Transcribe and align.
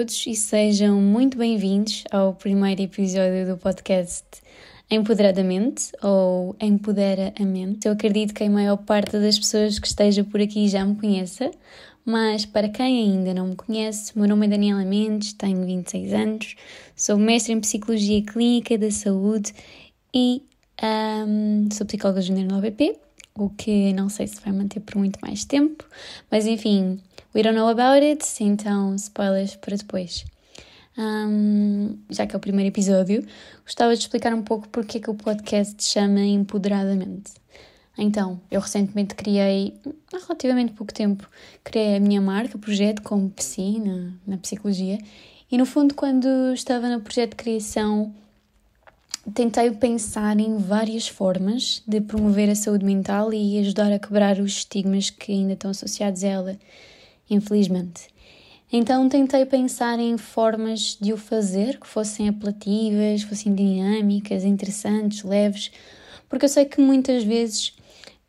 todos 0.00 0.26
e 0.26 0.34
sejam 0.34 0.98
muito 0.98 1.36
bem-vindos 1.36 2.04
ao 2.10 2.32
primeiro 2.32 2.80
episódio 2.80 3.46
do 3.46 3.58
podcast 3.58 4.24
Empoderadamente 4.90 5.92
ou 6.02 6.56
Empodera 6.58 7.34
a 7.38 7.44
Mente. 7.44 7.86
Eu 7.86 7.92
acredito 7.92 8.32
que 8.32 8.42
a 8.42 8.48
maior 8.48 8.78
parte 8.78 9.18
das 9.18 9.38
pessoas 9.38 9.78
que 9.78 9.86
esteja 9.86 10.24
por 10.24 10.40
aqui 10.40 10.68
já 10.68 10.86
me 10.86 10.94
conheça, 10.94 11.50
mas 12.02 12.46
para 12.46 12.70
quem 12.70 13.10
ainda 13.10 13.34
não 13.34 13.48
me 13.48 13.56
conhece, 13.56 14.18
meu 14.18 14.26
nome 14.26 14.46
é 14.46 14.48
Daniela 14.48 14.86
Mendes, 14.86 15.34
tenho 15.34 15.66
26 15.66 16.14
anos, 16.14 16.56
sou 16.96 17.18
mestre 17.18 17.52
em 17.52 17.60
Psicologia 17.60 18.22
Clínica 18.22 18.78
da 18.78 18.90
Saúde 18.90 19.52
e 20.14 20.42
um, 20.82 21.68
sou 21.70 21.86
psicóloga 21.86 22.22
júnior 22.22 22.48
no 22.48 22.56
ABP, 22.56 22.96
o 23.34 23.50
que 23.50 23.92
não 23.92 24.08
sei 24.08 24.26
se 24.26 24.40
vai 24.40 24.52
manter 24.54 24.80
por 24.80 24.96
muito 24.96 25.18
mais 25.20 25.44
tempo, 25.44 25.84
mas 26.30 26.46
enfim, 26.46 26.98
we 27.34 27.42
don't 27.42 27.56
know 27.56 27.68
about 27.68 28.04
it, 28.04 28.24
então 28.40 28.94
spoilers 28.96 29.56
para 29.56 29.76
depois. 29.76 30.24
Um, 30.98 31.98
já 32.10 32.26
que 32.26 32.34
é 32.34 32.36
o 32.36 32.40
primeiro 32.40 32.68
episódio, 32.68 33.24
gostava 33.64 33.94
de 33.94 34.02
explicar 34.02 34.34
um 34.34 34.42
pouco 34.42 34.68
porque 34.68 34.98
é 34.98 35.00
que 35.00 35.10
o 35.10 35.14
podcast 35.14 35.82
se 35.82 35.90
chama 35.90 36.20
Empoderadamente. 36.20 37.32
Então, 37.96 38.40
eu 38.50 38.60
recentemente 38.60 39.14
criei, 39.14 39.74
há 40.12 40.18
relativamente 40.18 40.72
pouco 40.72 40.92
tempo, 40.92 41.28
criei 41.62 41.96
a 41.96 42.00
minha 42.00 42.20
marca, 42.20 42.56
projeto 42.58 43.02
como 43.02 43.30
Psi, 43.30 43.78
na, 43.78 44.12
na 44.26 44.36
psicologia, 44.38 44.98
e 45.50 45.58
no 45.58 45.66
fundo, 45.66 45.94
quando 45.94 46.26
estava 46.54 46.88
no 46.88 47.00
projeto 47.00 47.30
de 47.30 47.36
criação, 47.36 48.14
tentei 49.34 49.70
pensar 49.72 50.38
em 50.38 50.58
várias 50.58 51.08
formas 51.08 51.82
de 51.86 52.00
promover 52.00 52.48
a 52.48 52.54
saúde 52.54 52.84
mental 52.84 53.32
e 53.34 53.58
ajudar 53.58 53.92
a 53.92 53.98
quebrar 53.98 54.38
os 54.38 54.52
estigmas 54.52 55.10
que 55.10 55.32
ainda 55.32 55.54
estão 55.54 55.70
associados 55.70 56.22
a 56.24 56.28
ela, 56.28 56.58
infelizmente. 57.30 58.08
Então 58.72 59.08
tentei 59.08 59.44
pensar 59.46 59.98
em 59.98 60.16
formas 60.16 60.96
de 61.00 61.12
o 61.12 61.16
fazer 61.16 61.78
que 61.78 61.86
fossem 61.86 62.28
apelativas, 62.28 63.22
fossem 63.22 63.54
dinâmicas, 63.54 64.44
interessantes, 64.44 65.22
leves, 65.24 65.72
porque 66.28 66.44
eu 66.44 66.48
sei 66.48 66.64
que 66.64 66.80
muitas 66.80 67.24
vezes 67.24 67.74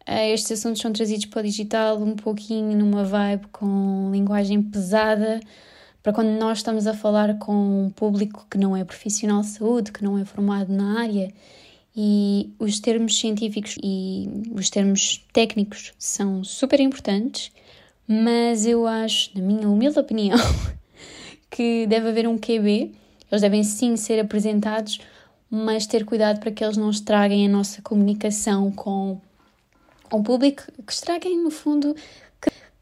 eh, 0.05 0.33
estes 0.33 0.53
assuntos 0.53 0.81
são 0.81 0.91
trazidos 0.91 1.25
para 1.25 1.41
o 1.41 1.43
digital 1.43 2.01
um 2.01 2.15
pouquinho 2.15 2.75
numa 2.77 3.03
vibe 3.03 3.47
com 3.51 4.09
linguagem 4.11 4.61
pesada, 4.63 5.39
para 6.01 6.13
quando 6.13 6.29
nós 6.29 6.59
estamos 6.59 6.87
a 6.87 6.93
falar 6.95 7.37
com 7.37 7.85
um 7.85 7.89
público 7.91 8.47
que 8.49 8.57
não 8.57 8.75
é 8.75 8.83
profissional 8.83 9.41
de 9.41 9.47
saúde, 9.47 9.91
que 9.91 10.03
não 10.03 10.17
é 10.17 10.25
formado 10.25 10.73
na 10.73 10.99
área 10.99 11.31
e 11.95 12.53
os 12.57 12.79
termos 12.79 13.19
científicos 13.19 13.75
e 13.83 14.27
os 14.53 14.69
termos 14.69 15.25
técnicos 15.33 15.93
são 15.99 16.43
super 16.43 16.79
importantes, 16.79 17.51
mas 18.11 18.65
eu 18.65 18.85
acho, 18.85 19.31
na 19.33 19.41
minha 19.41 19.69
humilde 19.69 19.97
opinião, 19.97 20.37
que 21.49 21.87
deve 21.87 22.09
haver 22.09 22.27
um 22.27 22.37
QB, 22.37 22.93
eles 23.31 23.41
devem 23.41 23.63
sim 23.63 23.95
ser 23.95 24.19
apresentados, 24.19 24.99
mas 25.49 25.87
ter 25.87 26.03
cuidado 26.03 26.41
para 26.41 26.51
que 26.51 26.61
eles 26.61 26.75
não 26.75 26.89
estraguem 26.89 27.47
a 27.47 27.49
nossa 27.49 27.81
comunicação 27.81 28.69
com 28.69 29.21
o 30.11 30.21
público, 30.21 30.63
que 30.85 30.91
estraguem, 30.91 31.41
no 31.41 31.49
fundo, 31.49 31.95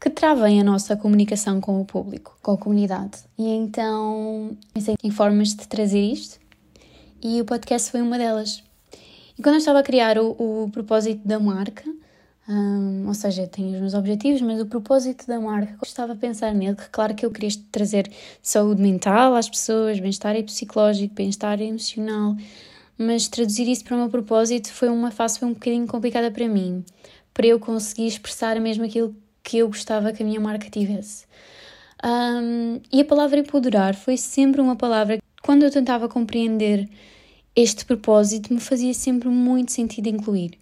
que 0.00 0.10
travem 0.10 0.60
a 0.60 0.64
nossa 0.64 0.96
comunicação 0.96 1.60
com 1.60 1.80
o 1.80 1.84
público, 1.84 2.36
com 2.42 2.50
a 2.50 2.58
comunidade. 2.58 3.18
E 3.38 3.46
então 3.46 4.56
pensei 4.74 4.96
em 5.00 5.10
formas 5.12 5.54
de 5.54 5.68
trazer 5.68 6.00
isto 6.00 6.40
e 7.22 7.40
o 7.40 7.44
podcast 7.44 7.88
foi 7.88 8.02
uma 8.02 8.18
delas. 8.18 8.64
E 9.38 9.42
quando 9.42 9.54
eu 9.54 9.58
estava 9.58 9.78
a 9.78 9.82
criar 9.84 10.18
o, 10.18 10.64
o 10.64 10.70
propósito 10.72 11.26
da 11.26 11.38
marca, 11.38 11.84
ou 13.06 13.14
seja, 13.14 13.46
tenho 13.46 13.74
os 13.74 13.80
meus 13.80 13.94
objetivos, 13.94 14.40
mas 14.40 14.60
o 14.60 14.66
propósito 14.66 15.26
da 15.26 15.38
marca, 15.38 15.72
eu 15.72 15.78
estava 15.82 16.14
a 16.14 16.16
pensar 16.16 16.52
nele, 16.52 16.74
que 16.74 16.88
claro 16.90 17.14
que 17.14 17.24
eu 17.24 17.30
queria 17.30 17.50
trazer 17.70 18.10
saúde 18.42 18.82
mental 18.82 19.34
às 19.34 19.48
pessoas, 19.48 20.00
bem-estar 20.00 20.34
psicológico, 20.42 21.14
bem-estar 21.14 21.60
emocional, 21.60 22.36
mas 22.98 23.28
traduzir 23.28 23.68
isso 23.68 23.84
para 23.84 23.94
o 23.96 23.98
meu 23.98 24.08
propósito 24.08 24.72
foi 24.72 24.88
uma 24.88 25.10
fase 25.10 25.38
foi 25.38 25.48
um 25.48 25.52
bocadinho 25.52 25.86
complicada 25.86 26.30
para 26.30 26.48
mim, 26.48 26.84
para 27.32 27.46
eu 27.46 27.60
conseguir 27.60 28.06
expressar 28.06 28.60
mesmo 28.60 28.84
aquilo 28.84 29.14
que 29.42 29.58
eu 29.58 29.68
gostava 29.68 30.12
que 30.12 30.22
a 30.22 30.26
minha 30.26 30.40
marca 30.40 30.68
tivesse. 30.68 31.24
E 32.92 33.00
a 33.00 33.04
palavra 33.04 33.38
empoderar 33.40 33.94
foi 33.94 34.16
sempre 34.16 34.60
uma 34.60 34.74
palavra 34.74 35.18
que, 35.18 35.22
quando 35.42 35.62
eu 35.62 35.70
tentava 35.70 36.08
compreender 36.08 36.88
este 37.54 37.84
propósito, 37.84 38.52
me 38.52 38.60
fazia 38.60 38.92
sempre 38.92 39.28
muito 39.28 39.72
sentido 39.72 40.08
incluir. 40.08 40.58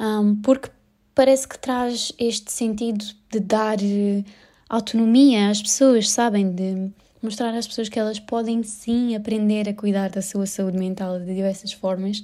Um, 0.00 0.36
porque 0.36 0.70
parece 1.14 1.46
que 1.46 1.58
traz 1.58 2.12
este 2.18 2.50
sentido 2.52 3.04
de 3.30 3.40
dar 3.40 3.78
eh, 3.82 4.24
autonomia 4.68 5.50
às 5.50 5.62
pessoas, 5.62 6.10
sabem? 6.10 6.50
De 6.52 6.90
mostrar 7.22 7.54
às 7.54 7.66
pessoas 7.66 7.88
que 7.88 7.98
elas 7.98 8.18
podem 8.18 8.62
sim 8.62 9.14
aprender 9.14 9.68
a 9.68 9.74
cuidar 9.74 10.10
da 10.10 10.22
sua 10.22 10.46
saúde 10.46 10.78
mental 10.78 11.20
de 11.20 11.34
diversas 11.34 11.72
formas, 11.72 12.22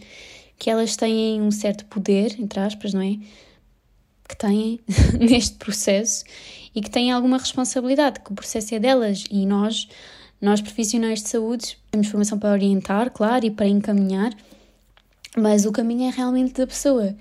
que 0.59 0.71
elas 0.71 0.97
têm 0.97 1.41
um 1.41 1.50
certo 1.50 1.84
poder, 1.87 2.41
entre 2.41 2.60
aspas, 2.60 2.93
não 2.93 3.03
é? 3.03 3.19
que 4.28 4.37
têm 4.37 4.78
neste 5.19 5.56
processo 5.56 6.25
e 6.75 6.82
que 6.82 6.91
têm 6.91 7.10
alguma 7.10 7.38
responsabilidade, 7.38 8.21
que 8.21 8.31
o 8.31 8.34
processo 8.34 8.75
é 8.75 8.78
delas 8.78 9.25
e 9.31 9.47
nós, 9.47 9.88
nós 10.41 10.60
profissionais 10.60 11.22
de 11.22 11.31
saúde, 11.31 11.78
temos 11.91 12.09
formação 12.09 12.38
para 12.38 12.53
orientar, 12.53 13.10
claro, 13.10 13.47
e 13.47 13.50
para 13.50 13.66
encaminhar, 13.66 14.32
mas 15.37 15.65
o 15.65 15.72
caminho 15.72 16.09
é 16.09 16.10
realmente 16.10 16.54
da 16.54 16.66
pessoa. 16.66 17.16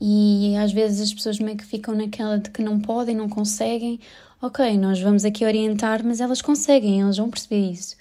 E 0.00 0.54
às 0.56 0.72
vezes 0.72 1.00
as 1.00 1.14
pessoas 1.14 1.38
meio 1.38 1.56
que 1.56 1.64
ficam 1.64 1.94
naquela 1.94 2.38
de 2.38 2.50
que 2.50 2.62
não 2.62 2.80
podem, 2.80 3.16
não 3.16 3.28
conseguem. 3.28 3.98
Ok, 4.40 4.76
nós 4.76 5.00
vamos 5.00 5.24
aqui 5.24 5.44
orientar, 5.44 6.04
mas 6.04 6.20
elas 6.20 6.42
conseguem, 6.42 7.00
elas 7.00 7.16
vão 7.16 7.30
perceber 7.30 7.70
isso 7.70 7.96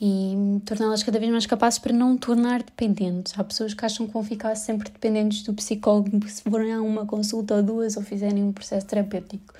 e 0.00 0.60
torná-las 0.64 1.02
cada 1.02 1.18
vez 1.18 1.30
mais 1.30 1.46
capazes 1.46 1.78
para 1.78 1.92
não 1.92 2.16
tornar 2.16 2.62
dependentes. 2.62 3.34
Há 3.36 3.42
pessoas 3.42 3.74
que 3.74 3.84
acham 3.84 4.06
que 4.06 4.12
vão 4.12 4.22
ficar 4.22 4.54
sempre 4.54 4.90
dependentes 4.90 5.42
do 5.42 5.52
psicólogo 5.52 6.10
se 6.28 6.42
forem 6.42 6.72
a 6.72 6.80
uma 6.80 7.04
consulta 7.04 7.56
ou 7.56 7.62
duas 7.62 7.96
ou 7.96 8.02
fizerem 8.02 8.44
um 8.44 8.52
processo 8.52 8.86
terapêutico. 8.86 9.52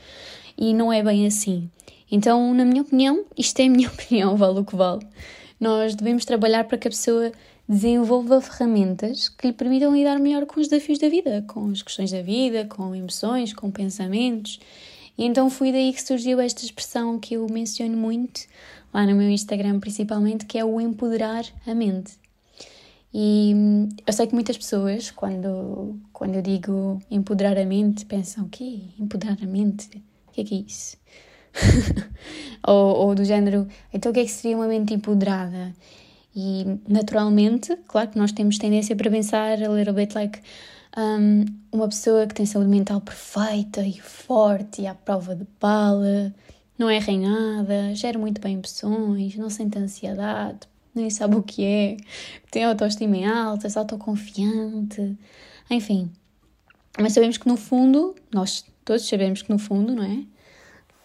E 0.56 0.72
não 0.72 0.92
é 0.92 1.02
bem 1.02 1.26
assim. 1.26 1.68
Então, 2.10 2.54
na 2.54 2.64
minha 2.64 2.82
opinião, 2.82 3.24
isto 3.36 3.58
é 3.60 3.66
a 3.66 3.70
minha 3.70 3.88
opinião, 3.90 4.36
vale 4.36 4.60
o 4.60 4.64
que 4.64 4.76
vale. 4.76 5.04
Nós 5.58 5.96
devemos 5.96 6.24
trabalhar 6.24 6.64
para 6.64 6.78
que 6.78 6.86
a 6.86 6.90
pessoa 6.90 7.32
desenvolva 7.68 8.40
ferramentas 8.40 9.28
que 9.28 9.48
lhe 9.48 9.52
permitam 9.52 9.94
lidar 9.94 10.18
melhor 10.18 10.46
com 10.46 10.58
os 10.58 10.68
desafios 10.68 10.98
da 10.98 11.08
vida, 11.08 11.44
com 11.46 11.70
as 11.70 11.82
questões 11.82 12.10
da 12.10 12.22
vida, 12.22 12.64
com 12.64 12.94
emoções, 12.94 13.52
com 13.52 13.70
pensamentos. 13.70 14.58
E 15.18 15.24
então 15.24 15.50
foi 15.50 15.70
daí 15.70 15.92
que 15.92 16.02
surgiu 16.02 16.40
esta 16.40 16.64
expressão 16.64 17.18
que 17.18 17.34
eu 17.34 17.46
menciono 17.50 17.96
muito 17.96 18.40
lá 18.94 19.04
no 19.04 19.14
meu 19.14 19.28
Instagram 19.28 19.80
principalmente, 19.80 20.46
que 20.46 20.58
é 20.58 20.64
o 20.64 20.80
empoderar 20.80 21.44
a 21.66 21.74
mente. 21.74 22.12
E 23.12 23.52
hum, 23.54 23.88
eu 24.06 24.12
sei 24.12 24.26
que 24.26 24.34
muitas 24.34 24.56
pessoas, 24.56 25.10
quando, 25.10 25.98
quando 26.12 26.36
eu 26.36 26.42
digo 26.42 27.02
empoderar 27.10 27.58
a 27.58 27.64
mente, 27.64 28.04
pensam: 28.06 28.44
o 28.44 28.48
quê? 28.48 28.80
Empoderar 28.98 29.36
a 29.42 29.46
mente? 29.46 30.02
O 30.28 30.32
que 30.32 30.40
é 30.42 30.44
que 30.44 30.54
é 30.54 30.58
isso? 30.58 30.96
ou, 32.66 33.08
ou 33.08 33.14
do 33.14 33.24
género: 33.24 33.66
então 33.92 34.10
o 34.10 34.14
que 34.14 34.20
é 34.20 34.24
que 34.24 34.30
seria 34.30 34.56
uma 34.56 34.68
mente 34.68 34.94
empoderada? 34.94 35.74
E 36.40 36.78
naturalmente, 36.88 37.76
claro 37.88 38.10
que 38.10 38.16
nós 38.16 38.30
temos 38.30 38.58
tendência 38.58 38.94
para 38.94 39.10
pensar 39.10 39.60
a 39.60 39.68
little 39.68 39.92
bit 39.92 40.14
like 40.14 40.40
um, 40.96 41.44
uma 41.72 41.88
pessoa 41.88 42.28
que 42.28 42.34
tem 42.34 42.46
saúde 42.46 42.70
mental 42.70 43.00
perfeita 43.00 43.82
e 43.82 44.00
forte 44.00 44.82
e 44.82 44.86
à 44.86 44.94
prova 44.94 45.34
de 45.34 45.44
bala 45.60 46.32
não 46.78 46.88
é 46.88 47.00
reinada, 47.00 47.92
gera 47.92 48.16
muito 48.20 48.40
bem 48.40 48.54
emoções, 48.54 49.34
não 49.34 49.50
sente 49.50 49.80
ansiedade, 49.80 50.60
nem 50.94 51.10
sabe 51.10 51.34
o 51.34 51.42
que 51.42 51.64
é, 51.64 51.96
tem 52.52 52.62
autoestima 52.62 53.16
em 53.16 53.26
alta, 53.26 53.66
é 53.66 53.70
autoconfiante, 53.76 55.18
enfim. 55.68 56.08
Mas 57.00 57.14
sabemos 57.14 57.36
que 57.36 57.48
no 57.48 57.56
fundo, 57.56 58.14
nós 58.32 58.64
todos 58.84 59.08
sabemos 59.08 59.42
que 59.42 59.50
no 59.50 59.58
fundo, 59.58 59.92
não 59.92 60.04
é? 60.04 60.22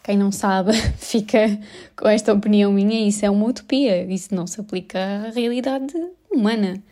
Quem 0.03 0.17
não 0.17 0.31
sabe 0.31 0.73
fica 0.97 1.59
com 1.95 2.07
esta 2.07 2.33
opinião 2.33 2.73
minha, 2.73 3.07
isso 3.07 3.25
é 3.25 3.29
uma 3.29 3.47
utopia, 3.47 4.03
isso 4.03 4.35
não 4.35 4.45
se 4.45 4.59
aplica 4.59 4.99
à 4.99 5.29
realidade 5.31 5.93
humana. 6.29 6.83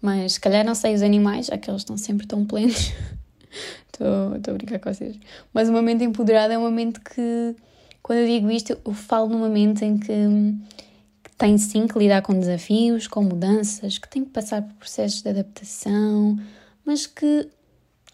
Mas 0.00 0.34
se 0.34 0.40
calhar 0.40 0.64
não 0.64 0.74
sei 0.74 0.94
os 0.94 1.02
animais, 1.02 1.46
já 1.46 1.56
que 1.56 1.70
eles 1.70 1.82
estão 1.82 1.96
sempre 1.96 2.26
tão 2.26 2.44
plenos. 2.44 2.92
Estou 3.92 4.34
a 4.34 4.54
brincar 4.54 4.78
com 4.80 4.92
vocês. 4.92 5.16
Mas 5.54 5.68
uma 5.68 5.80
mente 5.80 6.02
empoderada 6.02 6.52
é 6.52 6.58
uma 6.58 6.70
mente 6.70 7.00
que 7.00 7.54
quando 8.02 8.18
eu 8.18 8.26
digo 8.26 8.50
isto, 8.50 8.76
eu 8.84 8.92
falo 8.92 9.28
num 9.28 9.38
momento 9.38 9.82
em 9.82 9.96
que, 9.96 10.12
que 11.22 11.30
tem 11.38 11.56
sim 11.56 11.86
que 11.86 11.96
lidar 11.98 12.20
com 12.20 12.38
desafios, 12.38 13.06
com 13.06 13.22
mudanças, 13.22 13.96
que 13.96 14.08
tem 14.08 14.24
que 14.24 14.30
passar 14.30 14.62
por 14.62 14.74
processos 14.74 15.22
de 15.22 15.28
adaptação, 15.28 16.36
mas 16.84 17.06
que 17.06 17.48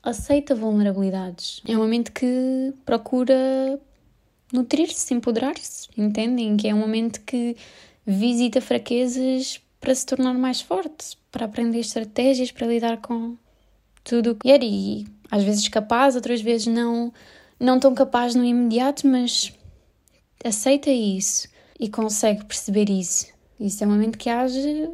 aceita 0.02 0.54
vulnerabilidades. 0.54 1.62
É 1.66 1.74
um 1.74 1.80
momento 1.80 2.12
que 2.12 2.74
procura 2.84 3.80
nutrir-se, 4.52 5.14
empoderar-se, 5.14 5.88
entendem? 5.96 6.56
Que 6.56 6.68
é 6.68 6.74
um 6.74 6.78
momento 6.78 7.20
que 7.22 7.56
visita 8.06 8.60
fraquezas 8.60 9.60
para 9.80 9.94
se 9.94 10.06
tornar 10.06 10.34
mais 10.34 10.60
forte, 10.60 11.16
para 11.30 11.44
aprender 11.44 11.80
estratégias 11.80 12.50
para 12.50 12.66
lidar 12.66 12.98
com 12.98 13.36
tudo 14.02 14.30
o 14.30 14.34
que 14.34 14.50
é 14.50 14.58
e 14.62 15.06
às 15.30 15.44
vezes 15.44 15.68
capaz, 15.68 16.16
outras 16.16 16.40
vezes 16.40 16.66
não, 16.66 17.12
não 17.60 17.78
tão 17.78 17.94
capaz 17.94 18.34
no 18.34 18.44
imediato, 18.44 19.06
mas 19.06 19.52
aceita 20.44 20.90
isso. 20.90 21.48
e 21.78 21.88
consegue 21.88 22.44
perceber 22.44 22.90
isso. 22.90 23.26
Isso 23.60 23.84
é 23.84 23.86
uma 23.86 23.96
mente 23.96 24.18
que 24.18 24.28
age 24.28 24.88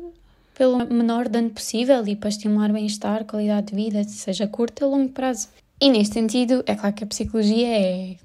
pelo 0.55 0.79
menor 0.87 1.29
dano 1.29 1.51
possível 1.51 2.07
e 2.07 2.15
para 2.15 2.29
estimular 2.29 2.73
bem-estar, 2.73 3.25
qualidade 3.25 3.69
de 3.69 3.75
vida, 3.75 4.05
seja 4.05 4.47
curto 4.47 4.85
ou 4.85 4.91
longo 4.91 5.11
prazo. 5.11 5.49
E 5.81 5.91
neste 5.91 6.15
sentido, 6.15 6.63
é 6.67 6.75
claro 6.75 6.95
que 6.95 7.05
a 7.05 7.07
psicologia 7.07 7.69
é 7.69 8.17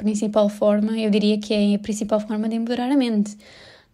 principal 0.00 0.48
forma, 0.48 0.98
eu 0.98 1.10
diria 1.10 1.38
que 1.38 1.52
é 1.52 1.74
a 1.74 1.78
principal 1.78 2.18
forma 2.20 2.48
de 2.48 2.56
empoderar 2.56 2.90
a 2.90 2.96
mente. 2.96 3.36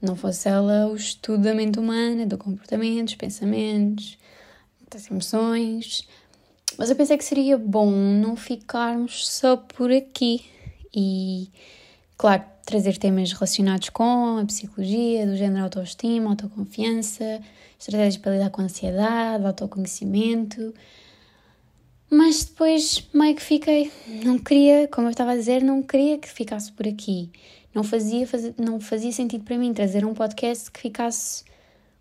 Não 0.00 0.14
fosse 0.14 0.48
ela 0.48 0.86
o 0.86 0.94
estudo 0.94 1.42
da 1.42 1.54
mente 1.54 1.78
humana, 1.80 2.24
do 2.24 2.38
comportamento, 2.38 3.06
dos 3.06 3.14
pensamentos, 3.16 4.16
das 4.88 5.10
emoções. 5.10 6.06
Mas 6.78 6.90
eu 6.90 6.96
pensei 6.96 7.18
que 7.18 7.24
seria 7.24 7.58
bom 7.58 7.90
não 7.90 8.36
ficarmos 8.36 9.26
só 9.28 9.56
por 9.56 9.90
aqui 9.90 10.44
e, 10.94 11.50
claro, 12.16 12.44
trazer 12.64 12.98
temas 12.98 13.32
relacionados 13.32 13.88
com 13.88 14.38
a 14.38 14.44
psicologia, 14.44 15.26
do 15.26 15.36
género 15.36 15.64
autoestima, 15.64 16.30
autoconfiança, 16.30 17.40
estratégias 17.78 18.16
para 18.16 18.32
lidar 18.32 18.50
com 18.50 18.60
a 18.60 18.64
ansiedade, 18.64 19.44
autoconhecimento. 19.44 20.72
Mas 22.08 22.44
depois 22.44 23.06
meio 23.12 23.34
que 23.34 23.42
fiquei, 23.42 23.90
não 24.24 24.38
queria, 24.38 24.88
como 24.88 25.08
eu 25.08 25.10
estava 25.10 25.32
a 25.32 25.36
dizer, 25.36 25.62
não 25.62 25.82
queria 25.82 26.18
que 26.18 26.28
ficasse 26.28 26.70
por 26.72 26.86
aqui. 26.86 27.30
Não 27.74 27.82
fazia, 27.82 28.26
faz, 28.26 28.52
não 28.56 28.80
fazia 28.80 29.12
sentido 29.12 29.44
para 29.44 29.58
mim 29.58 29.74
trazer 29.74 30.04
um 30.04 30.14
podcast 30.14 30.70
que 30.70 30.80
ficasse 30.80 31.44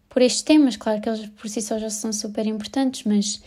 por 0.09 0.21
estes 0.21 0.43
temas. 0.43 0.77
Claro 0.77 1.01
que 1.01 1.09
eles 1.09 1.27
por 1.29 1.49
si 1.49 1.61
só 1.61 1.79
já 1.79 1.89
são 1.89 2.13
super 2.13 2.45
importantes, 2.45 3.03
mas 3.03 3.41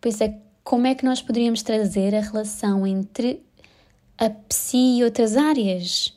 pensei 0.00 0.34
como 0.64 0.86
é 0.86 0.94
que 0.94 1.04
nós 1.04 1.22
poderíamos 1.22 1.62
trazer 1.62 2.14
a 2.14 2.20
relação 2.20 2.86
entre 2.86 3.42
a 4.18 4.28
psi 4.28 4.98
e 4.98 5.04
outras 5.04 5.36
áreas, 5.36 6.14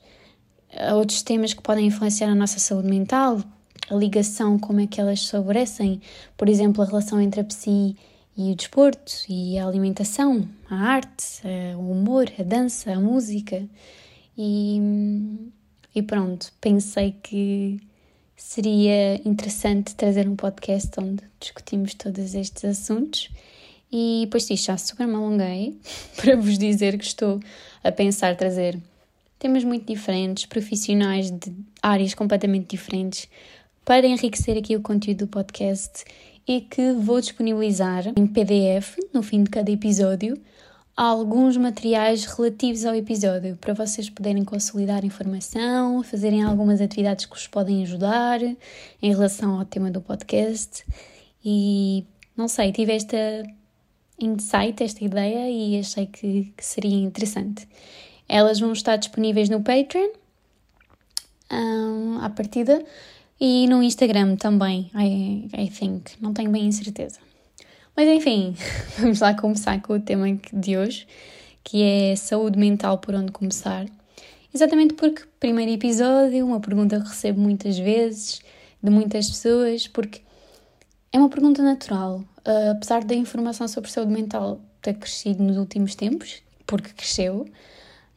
outros 0.96 1.22
temas 1.22 1.54
que 1.54 1.62
podem 1.62 1.88
influenciar 1.88 2.28
a 2.28 2.36
nossa 2.36 2.60
saúde 2.60 2.90
mental, 2.90 3.42
a 3.90 3.96
ligação, 3.96 4.60
como 4.60 4.82
é 4.82 4.88
que 4.88 5.00
elas 5.00 5.30
favorecem, 5.30 6.02
por 6.36 6.50
exemplo, 6.50 6.82
a 6.84 6.86
relação 6.86 7.22
entre 7.22 7.40
a 7.40 7.44
psi 7.44 7.70
e 7.70 8.13
o 8.38 8.56
desporto 8.56 9.14
e 9.30 9.58
a 9.58 9.68
alimentação, 9.68 10.48
a 10.70 10.76
arte, 10.76 11.42
o 11.78 11.92
humor, 11.92 12.32
a 12.40 12.44
dança, 12.44 12.92
a 12.92 13.00
música. 13.00 13.64
E, 14.38 14.82
e 15.94 16.02
pronto, 16.02 16.52
pensei 16.60 17.16
que 17.22 17.80
seria 18.36 19.16
interessante 19.28 19.96
trazer 19.96 20.28
um 20.28 20.36
podcast 20.36 20.92
onde 21.00 21.24
discutimos 21.40 21.94
todos 21.94 22.34
estes 22.34 22.66
assuntos. 22.66 23.30
E 23.92 24.22
depois 24.26 24.48
disso 24.48 24.66
já 24.66 24.78
super 24.78 25.06
me 25.06 25.14
alonguei 25.14 25.78
para 26.18 26.36
vos 26.36 26.58
dizer 26.58 26.98
que 26.98 27.06
estou 27.06 27.40
a 27.84 27.92
pensar 27.92 28.36
trazer 28.36 28.80
temas 29.38 29.64
muito 29.64 29.86
diferentes, 29.86 30.46
profissionais 30.46 31.30
de 31.30 31.54
áreas 31.82 32.14
completamente 32.14 32.76
diferentes, 32.76 33.30
para 33.86 34.08
enriquecer 34.08 34.58
aqui 34.58 34.76
o 34.76 34.82
conteúdo 34.82 35.26
do 35.26 35.28
podcast 35.28 36.06
e 36.48 36.62
que 36.62 36.94
vou 36.94 37.20
disponibilizar 37.20 38.12
em 38.16 38.28
PDF 38.28 38.98
no 39.14 39.24
fim 39.24 39.44
de 39.44 39.50
cada 39.50 39.72
episódio 39.72 40.38
alguns 40.96 41.58
materiais 41.58 42.26
relativos 42.26 42.86
ao 42.86 42.96
episódio 42.96 43.58
para 43.58 43.74
vocês 43.74 44.10
poderem 44.10 44.44
consolidar 44.44 45.04
informação, 45.04 46.04
fazerem 46.04 46.44
algumas 46.44 46.82
atividades 46.82 47.26
que 47.26 47.34
vos 47.34 47.48
podem 47.48 47.82
ajudar 47.84 48.42
em 48.42 49.10
relação 49.10 49.60
ao 49.60 49.66
tema 49.66 49.90
do 49.90 50.02
podcast. 50.02 50.86
E 51.44 52.06
não 52.38 52.48
sei, 52.48 52.72
tive 52.72 52.94
esta 52.94 53.18
insight, 54.20 54.84
esta 54.84 55.04
ideia 55.04 55.50
e 55.50 55.80
achei 55.80 56.06
que, 56.06 56.54
que 56.56 56.66
seria 56.66 56.96
interessante. 56.96 57.68
Elas 58.30 58.60
vão 58.60 58.72
estar 58.72 58.96
disponíveis 58.98 59.50
no 59.50 59.62
Patreon 59.64 60.10
um, 61.52 62.20
à 62.20 62.30
partida 62.30 62.84
e 63.46 63.68
no 63.68 63.84
Instagram 63.84 64.38
também, 64.38 64.90
I, 64.96 65.50
I 65.54 65.70
think, 65.70 66.14
não 66.22 66.34
tenho 66.34 66.50
bem 66.50 66.72
certeza. 66.72 67.20
Mas 67.94 68.08
enfim, 68.08 68.56
vamos 68.98 69.20
lá 69.20 69.34
começar 69.34 69.82
com 69.82 69.96
o 69.96 70.00
tema 70.00 70.28
de 70.54 70.78
hoje, 70.78 71.06
que 71.62 71.84
é 71.84 72.16
saúde 72.16 72.58
mental 72.58 73.00
por 73.00 73.14
onde 73.14 73.34
começar. 73.34 73.86
Exatamente 74.56 74.94
porque, 74.94 75.24
primeiro 75.42 75.74
episódio, 75.74 76.46
uma 76.46 76.62
pergunta 76.62 77.02
que 77.02 77.10
recebo 77.10 77.42
muitas 77.42 77.78
vezes 77.78 78.42
de 78.82 78.90
muitas 78.90 79.30
pessoas, 79.30 79.90
porque 79.90 80.22
é 81.12 81.18
uma 81.18 81.28
pergunta 81.28 81.62
natural. 81.62 82.24
Uh, 82.48 82.72
apesar 82.72 83.04
da 83.04 83.14
informação 83.14 83.68
sobre 83.68 83.92
saúde 83.92 84.14
mental 84.14 84.62
ter 84.82 84.94
crescido 84.94 85.44
nos 85.44 85.58
últimos 85.58 85.96
tempos, 85.96 86.42
porque 86.66 86.94
cresceu, 86.94 87.46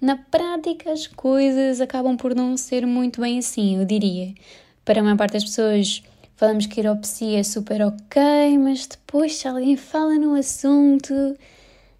na 0.00 0.16
prática 0.16 0.92
as 0.92 1.08
coisas 1.08 1.80
acabam 1.80 2.16
por 2.16 2.32
não 2.32 2.56
ser 2.56 2.86
muito 2.86 3.20
bem 3.20 3.38
assim, 3.38 3.76
eu 3.76 3.84
diria. 3.84 4.32
Para 4.86 5.00
a 5.00 5.02
maior 5.02 5.16
parte 5.16 5.32
das 5.32 5.42
pessoas, 5.42 6.00
falamos 6.36 6.66
que 6.66 6.78
iropsia 6.78 7.40
é 7.40 7.42
super 7.42 7.82
ok, 7.82 8.56
mas 8.56 8.86
depois 8.86 9.34
se 9.34 9.48
alguém 9.48 9.76
fala 9.76 10.14
no 10.14 10.36
assunto, 10.36 11.12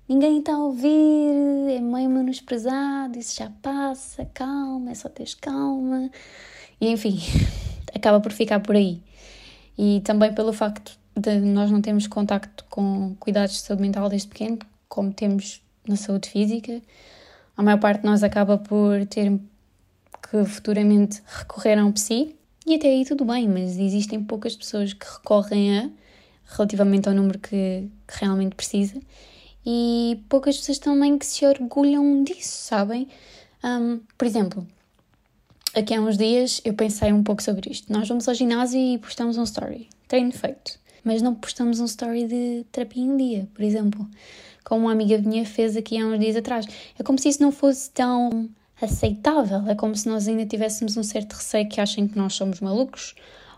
ninguém 0.09 0.39
está 0.39 0.55
a 0.55 0.59
ouvir, 0.59 1.69
é 1.69 1.81
meio 1.81 2.09
menosprezado, 2.09 3.19
isso 3.19 3.39
já 3.39 3.51
passa, 3.61 4.25
calma, 4.33 4.93
é 4.93 4.95
só 4.95 5.09
teres 5.09 5.35
calma. 5.35 6.09
E 6.81 6.89
enfim, 6.89 7.19
acaba 7.93 8.21
por 8.21 8.31
ficar 8.31 8.61
por 8.61 8.77
aí. 8.77 9.03
E 9.77 10.01
também 10.05 10.33
pelo 10.33 10.53
facto 10.53 10.97
de 11.17 11.41
nós 11.41 11.73
não 11.73 11.83
termos 11.83 12.07
contacto 12.07 12.65
com 12.71 13.17
cuidados 13.19 13.57
de 13.57 13.63
saúde 13.63 13.83
mental 13.83 14.09
desde 14.09 14.29
pequeno, 14.29 14.61
como 14.89 15.13
temos 15.13 15.61
na 15.89 15.97
saúde 15.97 16.29
física, 16.31 16.81
a 17.57 17.65
maior 17.65 17.81
parte 17.81 18.03
de 18.03 18.07
nós 18.07 18.23
acaba 18.23 18.57
por 18.57 19.05
ter 19.07 19.37
que 20.31 20.45
futuramente 20.45 21.21
recorrer 21.27 21.81
a 21.81 21.85
um 21.85 21.91
psi, 21.91 22.36
e 22.67 22.75
até 22.75 22.89
aí 22.89 23.05
tudo 23.05 23.25
bem, 23.25 23.49
mas 23.49 23.79
existem 23.79 24.23
poucas 24.23 24.57
pessoas 24.57 24.93
que 24.93 25.07
recorrem 25.07 25.79
a, 25.79 25.91
relativamente 26.47 27.09
ao 27.09 27.15
número 27.15 27.39
que, 27.39 27.89
que 28.07 28.21
realmente 28.21 28.57
precisa, 28.57 29.01
e 29.65 30.21
poucas 30.29 30.57
pessoas 30.59 30.79
também 30.79 31.17
que 31.17 31.27
se 31.27 31.45
orgulham 31.47 32.23
disso, 32.23 32.65
sabem? 32.65 33.09
Um, 33.65 34.01
por 34.17 34.27
exemplo, 34.27 34.67
aqui 35.75 35.95
há 35.95 36.01
uns 36.01 36.17
dias 36.17 36.61
eu 36.65 36.75
pensei 36.75 37.13
um 37.13 37.23
pouco 37.23 37.43
sobre 37.43 37.71
isto. 37.71 37.93
Nós 37.93 38.09
vamos 38.09 38.29
ao 38.29 38.35
ginásio 38.35 38.79
e 38.79 38.99
postamos 38.99 39.37
um 39.39 39.43
story, 39.43 39.89
treino 40.07 40.33
feito, 40.33 40.79
mas 41.05 41.23
não 41.23 41.35
postamos 41.35 41.81
um 41.81 41.85
story 41.85 42.27
de 42.27 42.65
terapia 42.71 43.03
em 43.03 43.17
dia, 43.17 43.49
por 43.55 43.63
exemplo, 43.63 44.09
como 44.65 44.83
uma 44.83 44.93
amiga 44.93 45.19
minha 45.19 45.45
fez 45.45 45.77
aqui 45.77 45.99
há 45.99 46.07
uns 46.07 46.19
dias 46.19 46.37
atrás. 46.37 46.67
É 46.99 47.03
como 47.03 47.19
se 47.19 47.29
isso 47.29 47.43
não 47.43 47.53
fosse 47.53 47.91
tão 47.91 48.49
aceitável. 48.81 49.67
É 49.69 49.75
como 49.75 49.95
se 49.95 50.09
nós 50.09 50.29
ainda 50.29 50.45
tivéssemos 50.45 50.97
um 50.97 51.03
certo 51.03 51.35
receio 51.35 51.69
que 51.69 51.81
achem 51.81 52.07
que 52.07 52.17
nós 52.17 52.35
somos 52.35 52.61
malucos 52.61 53.15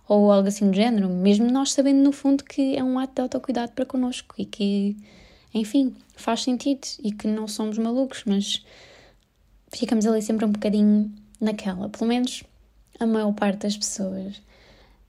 ou 0.09 0.33
algo 0.33 0.49
assim 0.49 0.71
do 0.71 0.75
género, 0.75 1.09
mesmo 1.09 1.51
nós 1.51 1.73
sabendo 1.73 1.99
no 1.99 2.13
fundo 2.13 2.43
que 2.43 2.77
é 2.77 2.83
um 2.83 2.99
ato 2.99 3.15
de 3.17 3.23
autocuidado 3.23 3.73
para 3.73 3.85
connosco 3.85 4.35
e 4.39 4.47
que, 4.47 4.97
enfim, 5.53 5.95
faz 6.17 6.43
sentido 6.43 6.87
e 7.03 7.13
que 7.13 7.29
não 7.29 7.47
somos 7.47 7.77
malucos, 7.77 8.23
mas 8.25 8.65
ficamos 9.71 10.07
ali 10.07 10.23
sempre 10.23 10.47
um 10.47 10.53
bocadinho 10.53 11.13
naquela, 11.39 11.91
pelo 11.91 12.07
menos 12.07 12.43
a 12.99 13.07
maior 13.07 13.33
parte 13.35 13.61
das 13.61 13.77
pessoas. 13.77 14.41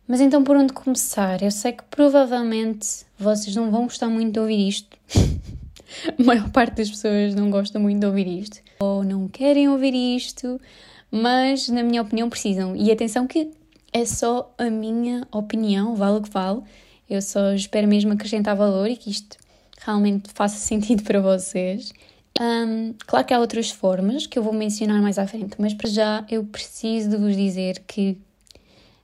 Mas 0.05 0.19
então 0.19 0.43
por 0.43 0.57
onde 0.57 0.73
começar? 0.73 1.41
Eu 1.41 1.51
sei 1.51 1.71
que 1.71 1.83
provavelmente 1.83 3.05
vocês 3.17 3.55
não 3.55 3.71
vão 3.71 3.83
gostar 3.83 4.09
muito 4.09 4.33
de 4.33 4.39
ouvir 4.39 4.67
isto. 4.67 4.97
a 6.19 6.23
maior 6.23 6.49
parte 6.49 6.75
das 6.75 6.89
pessoas 6.89 7.35
não 7.35 7.49
gosta 7.49 7.79
muito 7.79 8.01
de 8.01 8.05
ouvir 8.05 8.27
isto 8.27 8.61
ou 8.81 9.03
não 9.03 9.27
querem 9.27 9.67
ouvir 9.67 9.93
isto, 9.93 10.59
mas 11.11 11.67
na 11.67 11.83
minha 11.83 12.01
opinião 12.01 12.29
precisam. 12.29 12.75
E 12.77 12.89
atenção 12.89 13.27
que 13.27 13.51
é 13.91 14.05
só 14.05 14.53
a 14.57 14.69
minha 14.69 15.27
opinião, 15.33 15.95
vale 15.97 16.19
o 16.19 16.21
que 16.21 16.29
vale. 16.29 16.61
Eu 17.09 17.21
só 17.21 17.51
espero 17.53 17.89
mesmo 17.89 18.13
acrescentar 18.13 18.55
valor 18.55 18.89
e 18.89 18.95
que 18.95 19.09
isto 19.09 19.37
realmente 19.79 20.29
faça 20.33 20.55
sentido 20.65 21.03
para 21.03 21.19
vocês. 21.19 21.91
Um, 22.39 22.93
claro 23.05 23.25
que 23.25 23.33
há 23.33 23.39
outras 23.39 23.69
formas 23.69 24.25
que 24.25 24.39
eu 24.39 24.43
vou 24.43 24.53
mencionar 24.53 25.01
mais 25.01 25.19
à 25.19 25.27
frente, 25.27 25.57
mas 25.59 25.73
para 25.73 25.89
já 25.89 26.25
eu 26.29 26.45
preciso 26.45 27.09
de 27.09 27.17
vos 27.17 27.35
dizer 27.35 27.83
que 27.85 28.17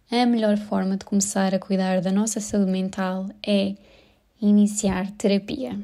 a 0.09 0.25
melhor 0.25 0.55
forma 0.55 0.95
de 0.95 1.03
começar 1.03 1.53
a 1.53 1.59
cuidar 1.59 1.99
da 1.99 2.13
nossa 2.13 2.39
saúde 2.39 2.71
mental 2.71 3.27
é 3.45 3.75
iniciar 4.41 5.11
terapia. 5.17 5.77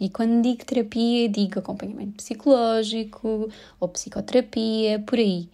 E 0.00 0.08
quando 0.08 0.42
digo 0.42 0.64
terapia, 0.64 1.28
digo 1.28 1.58
acompanhamento 1.58 2.16
psicológico 2.16 3.48
ou 3.80 3.88
psicoterapia, 3.88 5.00
por 5.00 5.18
aí. 5.18 5.48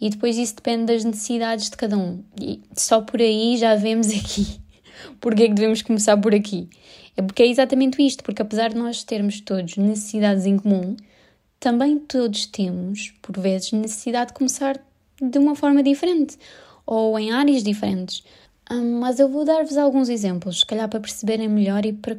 E 0.00 0.10
depois 0.10 0.36
isso 0.36 0.56
depende 0.56 0.86
das 0.86 1.04
necessidades 1.04 1.70
de 1.70 1.76
cada 1.76 1.96
um. 1.96 2.22
E 2.40 2.60
só 2.76 3.00
por 3.00 3.20
aí 3.20 3.56
já 3.56 3.74
vemos 3.74 4.08
aqui 4.14 4.62
porque 5.20 5.44
é 5.44 5.48
que 5.48 5.54
devemos 5.54 5.82
começar 5.82 6.16
por 6.16 6.34
aqui. 6.34 6.68
É 7.16 7.22
porque 7.22 7.42
é 7.42 7.46
exatamente 7.46 8.04
isto, 8.04 8.22
porque 8.24 8.42
apesar 8.42 8.70
de 8.70 8.76
nós 8.76 9.04
termos 9.04 9.40
todos 9.40 9.76
necessidades 9.76 10.46
em 10.46 10.58
comum, 10.58 10.96
também 11.60 11.98
todos 11.98 12.46
temos, 12.46 13.12
por 13.22 13.38
vezes, 13.38 13.72
necessidade 13.72 14.28
de 14.28 14.34
começar 14.34 14.80
de 15.20 15.38
uma 15.38 15.54
forma 15.54 15.82
diferente 15.82 16.38
ou 16.86 17.18
em 17.18 17.30
áreas 17.30 17.62
diferentes. 17.62 18.24
Hum, 18.70 19.00
mas 19.00 19.18
eu 19.18 19.28
vou 19.28 19.44
dar-vos 19.44 19.76
alguns 19.76 20.08
exemplos, 20.08 20.60
se 20.60 20.66
calhar 20.66 20.88
para 20.88 21.00
perceberem 21.00 21.48
melhor 21.48 21.84
e 21.84 21.92
para 21.92 22.16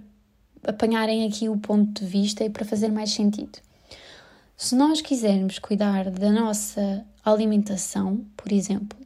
apanharem 0.66 1.28
aqui 1.28 1.50
o 1.50 1.58
ponto 1.58 2.04
de 2.04 2.10
vista 2.10 2.44
e 2.44 2.50
para 2.50 2.66
fazer 2.66 2.90
mais 2.90 3.12
sentido. 3.12 3.60
Se 4.58 4.76
nós 4.76 5.02
quisermos 5.02 5.60
cuidar 5.60 6.10
da 6.10 6.32
nossa 6.32 7.06
alimentação, 7.26 8.26
por 8.38 8.52
exemplo, 8.52 8.98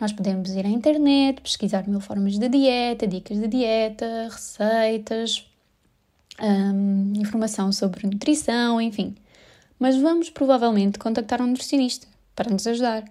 nós 0.00 0.12
podemos 0.12 0.50
ir 0.50 0.66
à 0.66 0.68
internet, 0.68 1.40
pesquisar 1.40 1.88
mil 1.88 2.00
formas 2.00 2.38
de 2.38 2.48
dieta, 2.48 3.06
dicas 3.06 3.38
de 3.38 3.48
dieta, 3.48 4.28
receitas, 4.30 5.48
hum, 6.40 7.14
informação 7.16 7.72
sobre 7.72 8.06
nutrição, 8.06 8.80
enfim. 8.80 9.14
Mas 9.78 9.96
vamos 9.96 10.30
provavelmente 10.30 10.98
contactar 10.98 11.40
um 11.40 11.46
nutricionista 11.46 12.06
para 12.34 12.50
nos 12.50 12.66
ajudar. 12.66 13.04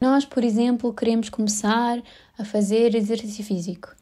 Nós, 0.00 0.24
por 0.24 0.44
exemplo, 0.44 0.92
queremos 0.92 1.28
começar 1.28 2.00
a 2.38 2.44
fazer 2.44 2.94
exercício 2.94 3.42
físico. 3.42 3.97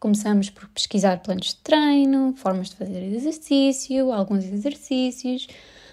Começamos 0.00 0.48
por 0.48 0.68
pesquisar 0.68 1.20
planos 1.20 1.48
de 1.48 1.56
treino, 1.56 2.32
formas 2.36 2.70
de 2.70 2.76
fazer 2.76 3.02
exercício, 3.02 4.12
alguns 4.12 4.44
exercícios, 4.44 5.48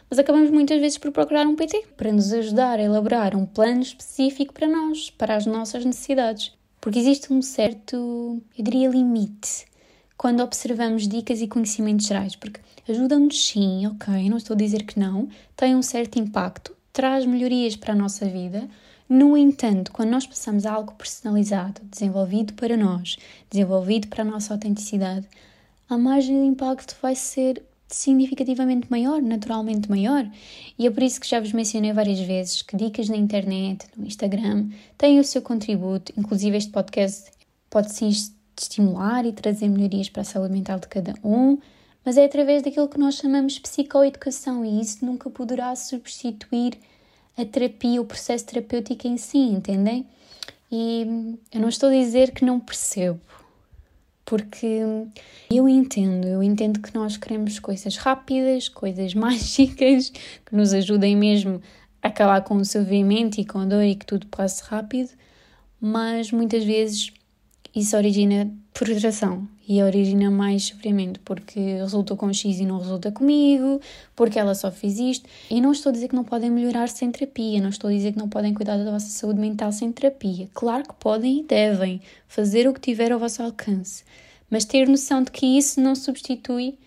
mas 0.10 0.20
acabamos 0.20 0.52
muitas 0.52 0.80
vezes 0.80 0.98
por 0.98 1.12
procurar 1.12 1.48
um 1.48 1.56
PT 1.56 1.86
para 1.98 2.12
nos 2.12 2.32
ajudar 2.32 2.80
a 2.80 2.84
elaborar 2.84 3.36
um 3.36 3.46
plano 3.46 3.82
específico 3.82 4.54
para 4.54 4.68
nós, 4.68 5.10
para 5.10 5.36
as 5.36 5.46
nossas 5.46 5.84
necessidades. 5.84 6.54
Porque 6.80 7.00
existe 7.00 7.34
um 7.34 7.42
certo, 7.42 8.42
eu 8.56 8.64
diria, 8.64 8.90
limite 8.90 9.66
quando 10.18 10.42
observamos 10.42 11.08
dicas 11.08 11.42
e 11.42 11.48
conhecimentos 11.48 12.06
gerais, 12.06 12.36
porque 12.36 12.62
ajudam-nos 12.88 13.48
sim, 13.48 13.88
ok, 13.88 14.30
não 14.30 14.38
estou 14.38 14.54
a 14.54 14.58
dizer 14.58 14.84
que 14.84 15.00
não, 15.00 15.28
tem 15.56 15.76
um 15.76 15.82
certo 15.82 16.20
impacto, 16.20 16.76
traz 16.94 17.26
melhorias 17.26 17.76
para 17.76 17.94
a 17.94 17.98
nossa 17.98 18.26
vida. 18.26 18.70
No 19.08 19.38
entanto, 19.38 19.92
quando 19.92 20.10
nós 20.10 20.26
passamos 20.26 20.66
a 20.66 20.74
algo 20.74 20.94
personalizado, 20.94 21.82
desenvolvido 21.84 22.54
para 22.54 22.76
nós, 22.76 23.18
desenvolvido 23.52 24.08
para 24.08 24.24
a 24.24 24.26
nossa 24.26 24.54
autenticidade, 24.54 25.28
a 25.88 25.98
margem 25.98 26.42
de 26.42 26.48
impacto 26.48 26.98
vai 27.02 27.16
ser 27.16 27.62
significativamente 27.88 28.88
maior, 28.90 29.22
naturalmente 29.22 29.90
maior. 29.90 30.28
E 30.78 30.88
é 30.88 30.92
por 30.92 31.04
isso 31.04 31.22
que 31.22 31.28
já 31.28 31.40
vos 31.40 31.54
mencionei 31.54 31.94
várias 31.94 32.20
vezes 32.20 32.64
que 32.64 32.76
dicas 32.76 33.08
na 33.08 33.16
internet, 33.16 33.86
no 33.96 34.08
Instagram, 34.08 34.70
têm 34.98 35.20
o 35.20 35.24
seu 35.24 35.42
contributo. 35.42 36.12
Inclusive, 36.18 36.58
este 36.58 36.72
podcast 36.72 37.32
pode 37.70 37.94
sim 37.94 38.10
estimular 38.58 39.26
e 39.26 39.34
trazer 39.34 39.68
melhorias 39.70 40.10
para 40.10 40.22
a 40.22 40.26
saúde 40.26 40.54
mental 40.54 40.80
de 40.80 40.88
cada 40.88 41.14
um, 41.24 41.58
mas 42.04 42.18
é 42.18 42.26
através 42.26 42.64
daquilo 42.64 42.88
que 42.88 43.00
nós 43.00 43.16
chamamos 43.16 43.60
psicoeducação 43.60 44.64
e 44.64 44.82
isso 44.82 45.06
nunca 45.06 45.30
poderá 45.30 45.76
substituir 45.76 46.78
a 47.38 47.46
terapia, 47.46 48.01
o 48.01 48.06
processo 48.06 48.46
terapêutico 48.46 49.08
em 49.08 49.18
si, 49.18 49.38
entendem? 49.38 50.06
E 50.72 51.38
eu 51.54 51.62
não 51.62 51.70
estou 51.70 51.89
a 51.89 51.94
dizer 51.94 52.32
que 52.32 52.44
não 52.44 52.60
percebo, 52.60 53.20
porque 54.25 54.82
eu 55.51 55.70
entendo, 55.70 56.27
eu 56.27 56.42
entendo 56.42 56.82
que 56.82 56.94
nós 56.96 57.18
queremos 57.18 57.60
coisas 57.60 57.98
rápidas, 57.98 58.68
coisas 58.68 59.13
mágicas, 59.15 60.10
que 60.46 60.56
nos 60.56 60.74
ajudem 60.74 61.15
mesmo 61.15 61.62
a 62.01 62.08
acabar 62.08 62.44
com 62.44 62.56
o 62.56 62.65
sofrimento 62.65 63.39
e 63.39 63.46
com 63.46 63.60
a 63.60 63.65
dor 63.65 63.84
e 63.84 63.96
que 63.96 64.06
tudo 64.06 64.27
passe 64.27 64.63
rápido, 64.63 65.10
mas 65.80 66.32
muitas 66.32 66.63
vezes 66.63 67.13
isso 67.75 67.98
origina 67.98 68.50
frustração 68.74 69.48
e 69.67 69.82
origina 69.82 70.29
mais 70.29 70.65
sofrimento 70.65 71.20
porque 71.22 71.60
resultou 71.60 72.15
com 72.15 72.32
X 72.32 72.60
e 72.60 72.65
não 72.65 72.77
resulta 72.77 73.12
comigo, 73.12 73.82
porque 74.15 74.38
ela 74.39 74.55
só 74.55 74.72
fez 74.72 74.98
isto. 75.00 75.27
E 75.50 75.60
não 75.60 75.72
estou 75.72 75.89
a 75.89 75.94
dizer 75.94 76.08
que 76.08 76.15
não 76.15 76.24
podem 76.24 76.50
melhorar 76.50 76.88
sem 76.88 77.12
terapia, 77.12 77.60
não 77.60 77.70
estou 77.70 77.89
a 77.89 77.94
dizer 77.94 78.13
que 78.13 78.20
não 78.20 78.29
podem 78.29 78.53
cuidar 78.53 78.77
da 78.77 78.91
vossa 78.91 79.08
saúde 79.08 79.39
mental 79.39 79.72
sem 79.72 79.91
terapia. 79.91 80.48
Claro 80.53 80.84
que 80.84 80.94
podem 80.96 81.39
e 81.39 81.44
devem 81.44 82.01
fazer 82.27 82.67
o 82.67 82.74
que 82.74 82.79
tiver 82.79 83.12
ao 83.12 83.20
vosso 83.20 83.44
alcance, 83.44 84.03
mas 84.50 84.65
ter 84.65 84.88
noção 84.88 85.24
de 85.24 85.32
que 85.32 85.46
isso 85.46 85.82
não 85.82 85.96
substitui 85.96 86.77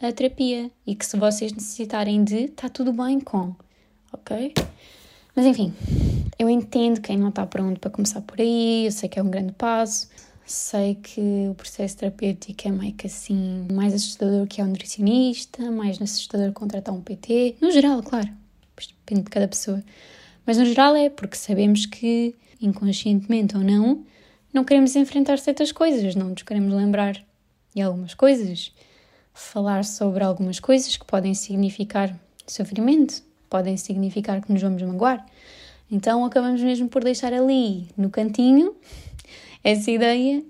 a 0.00 0.12
terapia 0.12 0.70
e 0.86 0.94
que 0.94 1.06
se 1.06 1.16
vocês 1.16 1.52
necessitarem 1.52 2.24
de, 2.24 2.44
está 2.44 2.68
tudo 2.68 2.92
bem 2.92 3.20
com, 3.20 3.54
ok? 4.12 4.52
Mas 5.34 5.46
enfim, 5.46 5.74
eu 6.38 6.48
entendo 6.48 7.00
quem 7.00 7.16
não 7.16 7.30
está 7.30 7.44
pronto 7.44 7.80
para 7.80 7.90
começar 7.90 8.20
por 8.20 8.40
aí, 8.40 8.86
eu 8.86 8.92
sei 8.92 9.08
que 9.08 9.18
é 9.18 9.22
um 9.22 9.30
grande 9.30 9.52
passo, 9.52 10.08
sei 10.46 10.94
que 10.94 11.48
o 11.50 11.54
processo 11.54 11.96
terapêutico 11.96 12.68
é 12.68 12.70
meio 12.70 12.94
que 12.94 13.06
assim, 13.06 13.66
mais 13.72 13.92
assustador 13.94 14.46
que 14.46 14.60
é 14.60 14.64
um 14.64 14.68
nutricionista, 14.68 15.70
mais 15.70 16.00
assustador 16.00 16.52
contratar 16.52 16.94
um 16.94 17.00
PT, 17.00 17.56
no 17.60 17.70
geral, 17.72 18.02
claro, 18.02 18.28
depende 18.76 19.22
de 19.22 19.30
cada 19.30 19.48
pessoa, 19.48 19.82
mas 20.46 20.56
no 20.56 20.66
geral 20.66 20.94
é 20.94 21.10
porque 21.10 21.36
sabemos 21.36 21.84
que, 21.84 22.36
inconscientemente 22.60 23.56
ou 23.56 23.64
não, 23.64 24.04
não 24.52 24.64
queremos 24.64 24.94
enfrentar 24.94 25.38
certas 25.38 25.72
coisas, 25.72 26.14
não 26.14 26.28
nos 26.28 26.42
queremos 26.42 26.72
lembrar 26.72 27.20
de 27.74 27.82
algumas 27.82 28.14
coisas, 28.14 28.72
falar 29.32 29.84
sobre 29.84 30.22
algumas 30.22 30.60
coisas 30.60 30.96
que 30.96 31.04
podem 31.04 31.34
significar 31.34 32.16
sofrimento, 32.46 33.20
podem 33.54 33.76
significar 33.76 34.42
que 34.42 34.52
nos 34.52 34.60
vamos 34.60 34.82
magoar. 34.82 35.24
Então 35.88 36.24
acabamos 36.24 36.60
mesmo 36.60 36.88
por 36.88 37.04
deixar 37.04 37.32
ali 37.32 37.86
no 37.96 38.10
cantinho 38.10 38.74
essa 39.62 39.92
ideia 39.92 40.42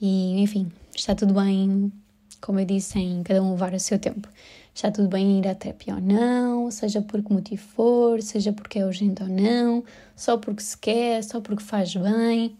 e, 0.00 0.40
enfim, 0.40 0.70
está 0.94 1.12
tudo 1.12 1.34
bem, 1.34 1.92
como 2.40 2.60
eu 2.60 2.64
disse, 2.64 3.00
em 3.00 3.20
cada 3.24 3.42
um 3.42 3.50
levar 3.50 3.74
o 3.74 3.80
seu 3.80 3.98
tempo. 3.98 4.28
Está 4.72 4.92
tudo 4.92 5.08
bem 5.08 5.40
ir 5.40 5.48
à 5.48 5.56
terapia 5.56 5.96
ou 5.96 6.00
não, 6.00 6.70
seja 6.70 7.02
por 7.02 7.20
que 7.20 7.32
motivo 7.32 7.62
for, 7.62 8.22
seja 8.22 8.52
porque 8.52 8.78
é 8.78 8.86
urgente 8.86 9.24
ou 9.24 9.28
não, 9.28 9.82
só 10.14 10.38
porque 10.38 10.62
se 10.62 10.78
quer, 10.78 11.24
só 11.24 11.40
porque 11.40 11.64
faz 11.64 11.96
bem. 11.96 12.56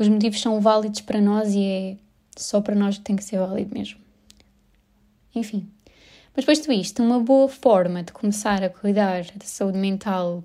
Os 0.00 0.08
motivos 0.08 0.40
são 0.40 0.60
válidos 0.60 1.00
para 1.00 1.20
nós 1.20 1.54
e 1.54 1.62
é 1.62 1.96
só 2.36 2.60
para 2.60 2.74
nós 2.74 2.98
que 2.98 3.04
tem 3.04 3.14
que 3.14 3.22
ser 3.22 3.38
válido 3.38 3.72
mesmo. 3.72 4.00
Enfim, 5.32 5.68
mas 6.34 6.44
posto 6.44 6.72
isto, 6.72 7.02
uma 7.02 7.20
boa 7.20 7.48
forma 7.48 8.02
de 8.02 8.12
começar 8.12 8.62
a 8.62 8.70
cuidar 8.70 9.24
da 9.34 9.44
saúde 9.44 9.78
mental 9.78 10.42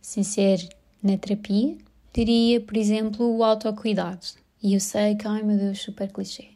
sem 0.00 0.22
ser 0.22 0.68
na 1.02 1.16
terapia, 1.16 1.76
diria, 2.12 2.60
por 2.60 2.76
exemplo, 2.76 3.36
o 3.36 3.42
autocuidado. 3.42 4.26
E 4.62 4.74
eu 4.74 4.80
sei 4.80 5.16
que, 5.16 5.26
ai 5.26 5.42
meu 5.42 5.56
Deus, 5.56 5.80
super 5.80 6.12
clichê. 6.12 6.48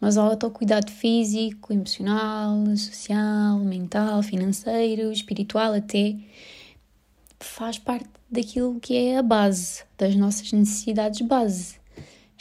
Mas 0.00 0.16
o 0.16 0.20
autocuidado 0.20 0.90
físico, 0.90 1.72
emocional, 1.72 2.56
social, 2.76 3.58
mental, 3.58 4.22
financeiro, 4.22 5.12
espiritual 5.12 5.74
até, 5.74 6.16
faz 7.38 7.78
parte 7.78 8.08
daquilo 8.30 8.80
que 8.80 8.96
é 8.96 9.18
a 9.18 9.22
base 9.22 9.84
das 9.98 10.16
nossas 10.16 10.52
necessidades 10.52 11.20
base. 11.20 11.81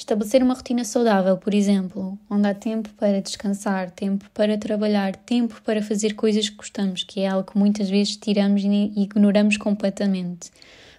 Estabelecer 0.02 0.42
uma 0.42 0.56
rotina 0.56 0.84
saudável, 0.84 1.38
por 1.38 1.54
exemplo, 1.54 2.18
onde 2.28 2.48
há 2.48 2.56
tempo 2.56 2.90
para 2.98 3.22
descansar, 3.22 3.92
tempo 3.92 4.28
para 4.34 4.58
trabalhar, 4.58 5.16
tempo 5.16 5.62
para 5.64 5.80
fazer 5.80 6.16
coisas 6.16 6.50
que 6.50 6.56
gostamos, 6.56 7.04
que 7.04 7.20
é 7.20 7.28
algo 7.28 7.52
que 7.52 7.56
muitas 7.56 7.88
vezes 7.88 8.18
tiramos 8.18 8.64
e 8.64 8.94
ignoramos 9.00 9.58
completamente. 9.58 10.50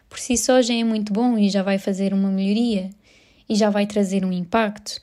Por 0.08 0.20
si 0.20 0.36
só 0.36 0.62
já 0.62 0.72
é 0.72 0.84
muito 0.84 1.12
bom 1.12 1.36
e 1.36 1.50
já 1.50 1.64
vai 1.64 1.78
fazer 1.78 2.14
uma 2.14 2.30
melhoria 2.30 2.90
e 3.48 3.56
já 3.56 3.70
vai 3.70 3.88
trazer 3.88 4.24
um 4.24 4.30
impacto. 4.30 5.00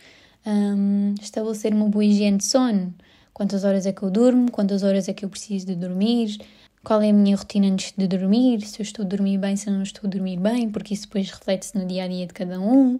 Um, 0.48 1.14
estabelecer 1.22 1.74
uma 1.74 1.90
boa 1.90 2.06
higiene 2.06 2.38
de 2.38 2.46
sono. 2.46 2.96
Quantas 3.34 3.66
horas 3.66 3.86
é 3.86 3.92
que 3.92 4.02
eu 4.02 4.10
durmo? 4.10 4.50
Quantas 4.50 4.82
horas 4.82 5.10
é 5.10 5.14
que 5.14 5.26
eu 5.26 5.30
preciso 5.30 5.66
de 5.66 5.76
dormir? 5.76 6.38
Qual 6.86 7.02
é 7.02 7.10
a 7.10 7.14
minha 7.14 7.36
rotina 7.36 7.68
antes 7.68 7.94
de 7.98 8.08
dormir? 8.08 8.62
Se 8.62 8.80
eu 8.80 8.84
estou 8.84 9.04
a 9.04 9.08
dormir 9.10 9.38
bem, 9.40 9.58
se 9.58 9.68
eu 9.68 9.74
não 9.74 9.84
estou 9.84 10.08
a 10.08 10.10
dormir 10.10 10.40
bem, 10.40 10.70
porque 10.70 10.94
isso 10.94 11.04
depois 11.04 11.30
reflete-se 11.30 11.78
no 11.78 11.86
dia 11.86 12.06
a 12.06 12.08
dia 12.08 12.26
de 12.26 12.34
cada 12.34 12.62
um 12.62 12.98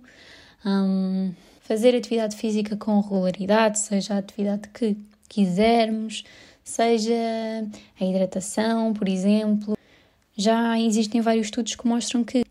um, 0.66 1.34
fazer 1.62 1.96
atividade 1.96 2.36
física 2.36 2.76
com 2.76 3.00
regularidade, 3.00 3.80
seja 3.80 4.16
a 4.16 4.18
atividade 4.18 4.70
que 4.70 4.98
quisermos, 5.28 6.24
seja 6.64 7.14
a 8.00 8.04
hidratação, 8.04 8.94
por 8.94 9.08
exemplo. 9.08 9.78
Já 10.36 10.80
existem 10.80 11.22
vários 11.22 11.48
estudos 11.48 11.76
que 11.76 11.88
mostram 11.88 12.24
que 12.24 12.44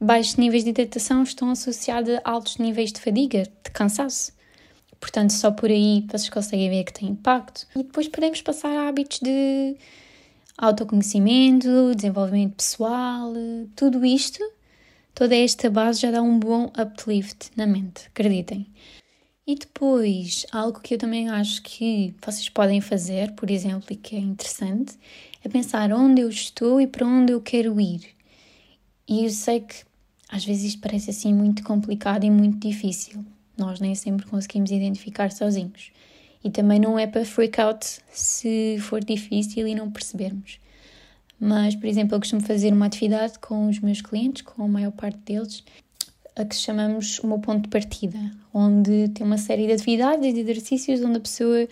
baixos 0.00 0.36
níveis 0.36 0.62
de 0.64 0.70
hidratação 0.70 1.22
estão 1.22 1.50
associados 1.50 2.14
a 2.22 2.30
altos 2.30 2.58
níveis 2.58 2.92
de 2.92 3.00
fadiga, 3.00 3.42
de 3.42 3.70
cansaço. 3.72 4.32
Portanto, 5.00 5.32
só 5.32 5.50
por 5.50 5.70
aí 5.70 6.06
vocês 6.08 6.30
conseguem 6.30 6.70
ver 6.70 6.84
que 6.84 6.92
tem 6.92 7.08
impacto. 7.08 7.66
E 7.74 7.82
depois 7.82 8.08
podemos 8.08 8.40
passar 8.40 8.70
a 8.70 8.88
hábitos 8.88 9.20
de 9.20 9.76
autoconhecimento, 10.56 11.94
desenvolvimento 11.94 12.54
pessoal, 12.54 13.32
tudo 13.74 14.04
isto 14.06 14.42
toda 15.14 15.36
esta 15.36 15.70
base 15.70 16.00
já 16.00 16.10
dá 16.10 16.20
um 16.20 16.38
bom 16.38 16.72
uplift 16.78 17.50
na 17.56 17.66
mente, 17.66 18.06
acreditem. 18.08 18.66
E 19.46 19.54
depois, 19.54 20.46
algo 20.50 20.80
que 20.80 20.94
eu 20.94 20.98
também 20.98 21.28
acho 21.28 21.62
que 21.62 22.14
vocês 22.24 22.48
podem 22.48 22.80
fazer, 22.80 23.32
por 23.32 23.50
exemplo, 23.50 23.86
e 23.90 23.96
que 23.96 24.16
é 24.16 24.18
interessante, 24.18 24.98
é 25.44 25.48
pensar 25.48 25.92
onde 25.92 26.22
eu 26.22 26.28
estou 26.30 26.80
e 26.80 26.86
para 26.86 27.06
onde 27.06 27.32
eu 27.32 27.40
quero 27.40 27.78
ir. 27.80 28.00
E 29.06 29.24
eu 29.24 29.30
sei 29.30 29.60
que 29.60 29.84
às 30.28 30.44
vezes 30.44 30.64
isto 30.64 30.80
parece 30.80 31.10
assim 31.10 31.32
muito 31.32 31.62
complicado 31.62 32.24
e 32.24 32.30
muito 32.30 32.66
difícil. 32.66 33.24
Nós 33.56 33.78
nem 33.78 33.94
sempre 33.94 34.26
conseguimos 34.26 34.70
identificar 34.70 35.30
sozinhos. 35.30 35.92
E 36.42 36.50
também 36.50 36.80
não 36.80 36.98
é 36.98 37.06
para 37.06 37.24
freak 37.24 37.60
out 37.60 37.86
se 38.10 38.78
for 38.80 39.04
difícil 39.04 39.66
e 39.68 39.74
não 39.74 39.90
percebermos. 39.90 40.58
Mas, 41.38 41.74
por 41.74 41.86
exemplo, 41.86 42.14
eu 42.14 42.20
costumo 42.20 42.40
fazer 42.40 42.72
uma 42.72 42.86
atividade 42.86 43.38
com 43.38 43.68
os 43.68 43.78
meus 43.80 44.00
clientes, 44.00 44.42
com 44.42 44.64
a 44.64 44.68
maior 44.68 44.92
parte 44.92 45.18
deles, 45.18 45.64
a 46.36 46.44
que 46.44 46.54
chamamos 46.54 47.18
o 47.20 47.26
meu 47.26 47.38
ponto 47.38 47.62
de 47.62 47.68
partida, 47.68 48.18
onde 48.52 49.08
tem 49.08 49.26
uma 49.26 49.38
série 49.38 49.66
de 49.66 49.72
atividades 49.72 50.26
e 50.26 50.32
de 50.32 50.40
exercícios 50.40 51.00
onde 51.02 51.18
a 51.18 51.20
pessoa 51.20 51.68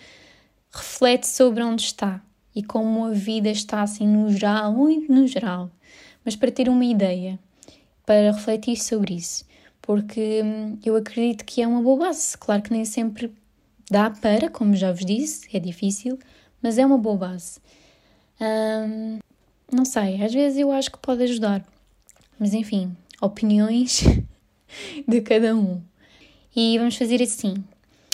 reflete 0.71 1.27
sobre 1.27 1.63
onde 1.63 1.83
está. 1.83 2.21
e 2.55 2.61
como 2.61 3.05
a 3.05 3.11
vida 3.11 3.49
está 3.49 3.81
assim 3.81 4.07
no 4.07 4.31
geral, 4.31 4.71
muito 4.73 5.11
no 5.11 5.25
geral, 5.25 5.71
mas 6.23 6.35
para 6.35 6.51
ter 6.51 6.69
uma 6.69 6.85
ideia, 6.85 7.39
para 8.05 8.31
refletir 8.31 8.77
sobre 8.77 9.15
isso, 9.15 9.43
porque 9.81 10.41
hum, 10.43 10.77
eu 10.85 10.95
acredito 10.95 11.43
que 11.45 11.61
é 11.61 11.67
uma 11.67 11.81
boa 11.81 12.05
base. 12.05 12.37
Claro 12.37 12.61
que 12.61 12.71
nem 12.71 12.85
sempre 12.85 13.33
dá 13.89 14.09
para, 14.09 14.49
como 14.49 14.75
já 14.75 14.91
vos 14.91 15.05
disse, 15.05 15.47
é 15.55 15.59
difícil, 15.59 16.19
mas 16.61 16.77
é 16.77 16.85
uma 16.85 16.97
boa 16.97 17.17
base. 17.17 17.59
Hum, 18.39 19.19
não 19.73 19.85
sei, 19.85 20.21
às 20.23 20.33
vezes 20.33 20.59
eu 20.59 20.71
acho 20.71 20.91
que 20.91 20.97
pode 20.97 21.23
ajudar, 21.23 21.65
mas 22.39 22.53
enfim, 22.53 22.95
opiniões 23.21 24.03
de 25.07 25.21
cada 25.21 25.55
um. 25.55 25.81
E 26.55 26.77
vamos 26.77 26.95
fazer 26.95 27.21
assim. 27.21 27.55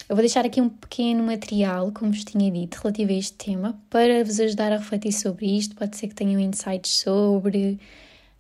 Eu 0.08 0.16
vou 0.16 0.24
deixar 0.24 0.46
aqui 0.46 0.60
um 0.60 0.70
pequeno 0.70 1.24
material, 1.24 1.92
como 1.92 2.12
vos 2.12 2.24
tinha 2.24 2.50
dito, 2.50 2.80
relativo 2.82 3.12
a 3.12 3.16
este 3.16 3.34
tema, 3.34 3.80
para 3.90 4.24
vos 4.24 4.40
ajudar 4.40 4.72
a 4.72 4.78
refletir 4.78 5.12
sobre 5.12 5.46
isto. 5.46 5.76
Pode 5.76 5.96
ser 5.98 6.08
que 6.08 6.16
tenham 6.16 6.40
insights 6.40 7.00
sobre, 7.00 7.80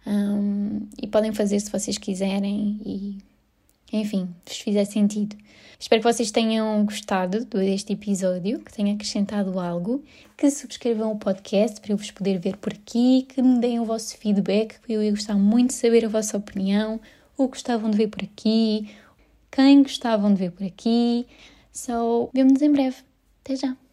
um, 0.08 0.88
e 1.00 1.06
podem 1.06 1.32
fazer 1.32 1.60
se 1.60 1.72
vocês 1.72 1.98
quiserem, 1.98 2.80
e 2.84 3.18
enfim, 3.98 4.30
se 4.46 4.64
fizer 4.64 4.86
sentido. 4.86 5.36
Espero 5.80 6.02
que 6.02 6.14
vocês 6.14 6.30
tenham 6.30 6.84
gostado 6.84 7.46
deste 7.46 7.94
episódio, 7.94 8.60
que 8.60 8.74
tenha 8.74 8.94
acrescentado 8.94 9.58
algo, 9.60 10.04
que 10.36 10.52
subscrevam 10.52 11.14
o 11.14 11.18
podcast 11.18 11.80
para 11.80 11.94
eu 11.94 11.98
vos 11.98 12.12
poder 12.12 12.38
ver 12.38 12.58
por 12.58 12.74
aqui, 12.74 13.26
que 13.30 13.42
me 13.42 13.60
deem 13.60 13.80
o 13.80 13.86
vosso 13.86 14.18
feedback, 14.18 14.80
que 14.82 14.92
eu 14.92 15.02
ia 15.02 15.12
gostar 15.12 15.36
muito 15.36 15.70
de 15.70 15.76
saber 15.76 16.06
a 16.06 16.10
vossa 16.10 16.38
opinião, 16.38 17.00
o 17.38 17.48
que 17.48 17.54
gostavam 17.54 17.90
de 17.90 17.98
ver 17.98 18.08
por 18.08 18.22
aqui, 18.24 18.90
quem 19.50 19.82
gostavam 19.82 20.34
de 20.34 20.40
ver 20.40 20.52
por 20.52 20.66
aqui. 20.66 21.26
So, 21.72 22.30
vemo-nos 22.34 22.62
em 22.62 22.72
breve. 22.72 22.98
Até 23.42 23.56
já! 23.56 23.89